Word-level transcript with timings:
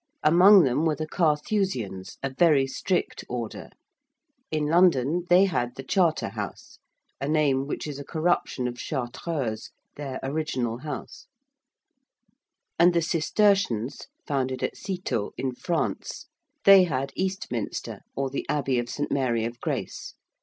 Among 0.23 0.63
them 0.63 0.83
were 0.87 0.95
the 0.95 1.05
Carthusians, 1.05 2.17
a 2.23 2.31
very 2.33 2.65
strict 2.65 3.23
Order 3.29 3.69
in 4.49 4.65
London 4.65 5.25
they 5.29 5.45
had 5.45 5.75
the 5.75 5.83
Charter 5.83 6.29
House, 6.29 6.79
a 7.19 7.27
name 7.27 7.67
which 7.67 7.85
is 7.85 7.99
a 7.99 8.03
corruption 8.03 8.67
of 8.67 8.79
Chartreuse, 8.79 9.69
their 9.97 10.19
original 10.23 10.79
House: 10.79 11.27
and 12.79 12.95
the 12.95 13.01
Cistercians, 13.03 14.07
founded 14.25 14.63
at 14.63 14.75
Citeaux 14.75 15.33
in 15.37 15.53
France 15.53 16.25
they 16.65 16.85
had 16.85 17.13
Eastminster, 17.15 17.99
or 18.15 18.31
the 18.31 18.43
Abbey 18.49 18.79
of 18.79 18.89
St. 18.89 19.11
Mary 19.11 19.45
of 19.45 19.59
Grace. 19.59 20.15